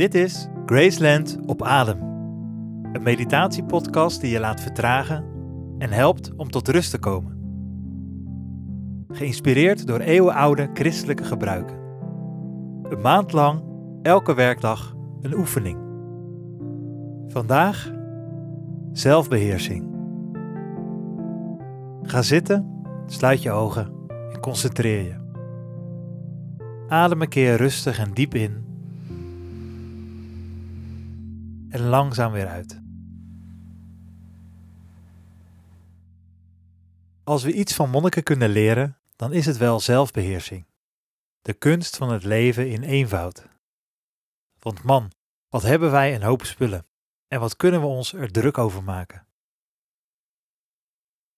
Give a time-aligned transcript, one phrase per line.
[0.00, 1.98] Dit is Graceland op Adem.
[2.92, 5.24] Een meditatiepodcast die je laat vertragen
[5.78, 7.38] en helpt om tot rust te komen.
[9.08, 11.76] Geïnspireerd door eeuwenoude christelijke gebruiken.
[12.82, 13.62] Een maand lang,
[14.02, 15.78] elke werkdag, een oefening.
[17.26, 17.90] Vandaag
[18.92, 19.94] zelfbeheersing.
[22.02, 23.92] Ga zitten, sluit je ogen
[24.32, 25.16] en concentreer je.
[26.88, 28.69] Adem een keer rustig en diep in
[31.70, 32.80] en langzaam weer uit.
[37.24, 40.66] Als we iets van monniken kunnen leren, dan is het wel zelfbeheersing.
[41.40, 43.48] De kunst van het leven in eenvoud.
[44.58, 45.10] Want man,
[45.48, 46.86] wat hebben wij een hoop spullen
[47.28, 49.26] en wat kunnen we ons er druk over maken?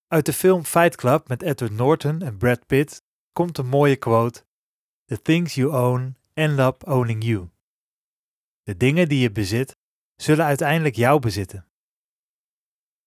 [0.06, 4.44] Uit de film Fight Club met Edward Norton en Brad Pitt komt een mooie quote:
[5.04, 7.48] The things you own end up owning you.
[8.62, 9.76] De dingen die je bezit
[10.22, 11.66] zullen uiteindelijk jou bezitten.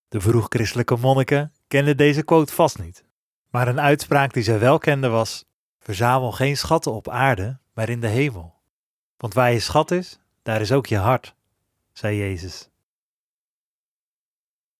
[0.07, 3.05] De vroeg-christelijke monniken kenden deze quote vast niet,
[3.49, 5.45] maar een uitspraak die zij wel kenden was:
[5.79, 8.55] Verzamel geen schatten op aarde, maar in de hemel.
[9.17, 11.35] Want waar je schat is, daar is ook je hart,
[11.93, 12.69] zei Jezus.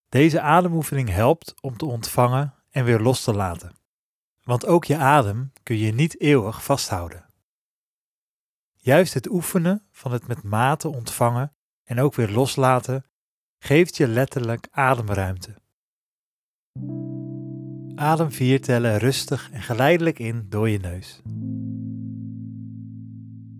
[0.09, 3.78] Deze ademoefening helpt om te ontvangen en weer los te laten.
[4.44, 7.25] Want ook je adem kun je niet eeuwig vasthouden.
[8.73, 11.55] Juist het oefenen van het met mate ontvangen
[11.86, 13.05] en ook weer loslaten
[13.58, 15.55] geeft je letterlijk ademruimte.
[17.95, 21.22] Adem vier tellen rustig en geleidelijk in door je neus.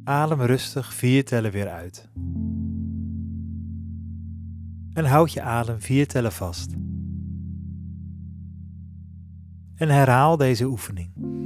[0.04, 2.10] Adem rustig vier tellen weer uit.
[4.94, 6.74] En houd je adem vier tellen vast.
[9.76, 11.45] En herhaal deze oefening.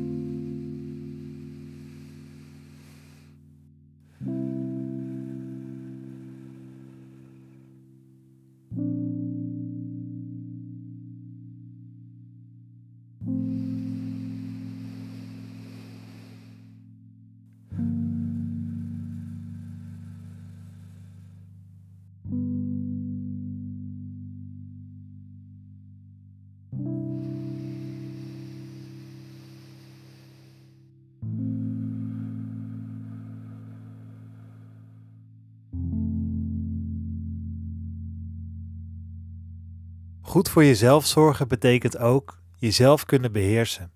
[40.29, 43.93] Goed voor jezelf zorgen betekent ook jezelf kunnen beheersen.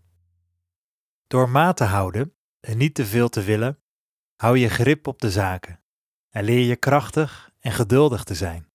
[1.28, 3.80] Door maat te houden en niet te veel te willen,
[4.36, 5.84] hou je grip op de zaken
[6.30, 8.72] en leer je krachtig en geduldig te zijn.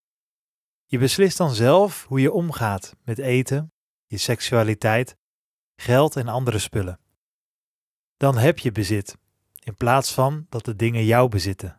[0.86, 3.72] Je beslist dan zelf hoe je omgaat met eten,
[4.06, 5.16] je seksualiteit,
[5.76, 7.00] geld en andere spullen.
[8.16, 9.18] Dan heb je bezit,
[9.60, 11.77] in plaats van dat de dingen jou bezitten.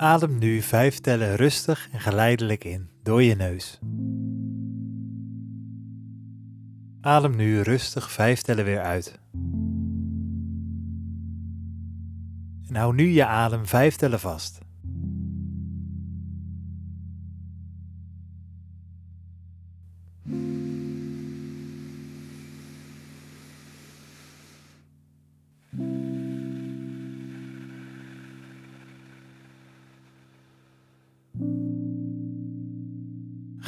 [0.00, 3.78] Adem nu vijf tellen rustig en geleidelijk in door je neus.
[7.00, 9.20] Adem nu rustig vijf tellen weer uit.
[12.68, 14.58] En hou nu je adem vijf tellen vast.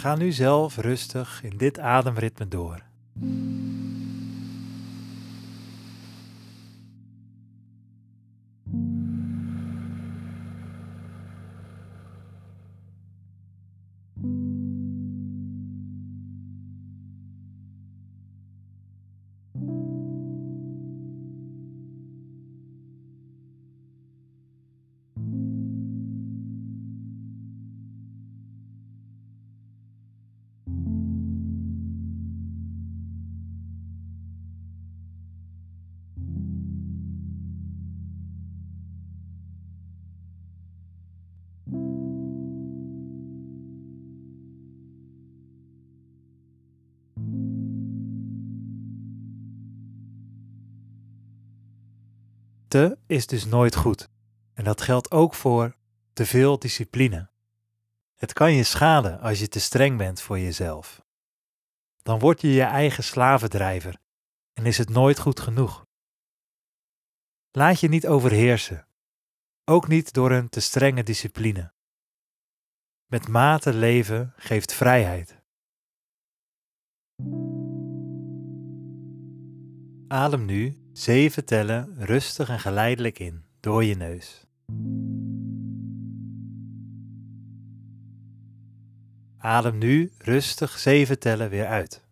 [0.01, 2.90] Ga nu zelf rustig in dit ademritme door.
[52.71, 54.09] Te is dus nooit goed.
[54.55, 55.77] En dat geldt ook voor
[56.13, 57.31] te veel discipline.
[58.17, 61.03] Het kan je schaden als je te streng bent voor jezelf.
[62.03, 63.97] Dan word je je eigen slavendrijver
[64.53, 65.87] en is het nooit goed genoeg.
[67.51, 68.87] Laat je niet overheersen,
[69.65, 71.73] ook niet door een te strenge discipline.
[73.07, 75.43] Met mate leven geeft vrijheid.
[80.09, 84.47] Adem nu zeven tellen rustig en geleidelijk in door je neus.
[89.39, 92.05] Adem nu rustig zeven tellen weer uit.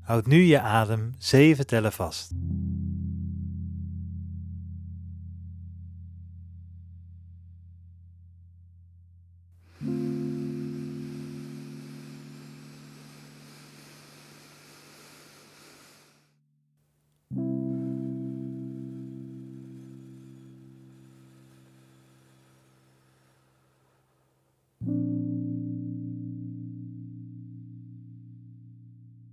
[0.00, 2.30] Houd nu je adem zeven tellen vast.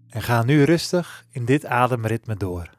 [0.10, 2.70] En ga nu rustig in dit ademritme door.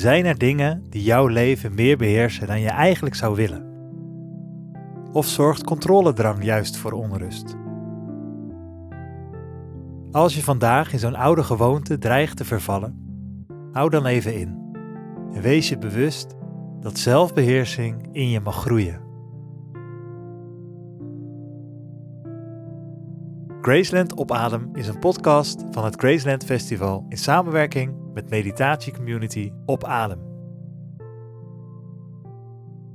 [0.00, 3.64] Zijn er dingen die jouw leven meer beheersen dan je eigenlijk zou willen?
[5.12, 7.56] Of zorgt controledrang juist voor onrust?
[10.10, 12.98] Als je vandaag in zo'n oude gewoonte dreigt te vervallen,
[13.72, 14.58] hou dan even in
[15.34, 16.34] en wees je bewust
[16.80, 19.09] dat zelfbeheersing in je mag groeien.
[23.70, 29.84] Graceland op Adem is een podcast van het Graceland Festival in samenwerking met meditatiecommunity Op
[29.84, 30.18] Adem.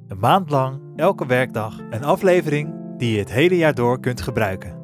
[0.08, 4.78] Een maand lang, elke werkdag, een aflevering die je het hele jaar door kunt gebruiken.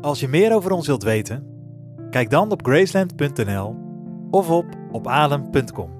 [0.00, 1.46] Als je meer over ons wilt weten,
[2.10, 3.76] kijk dan op graceland.nl
[4.30, 5.90] of op opadem.com.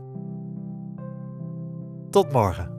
[2.11, 2.74] Tot morgen.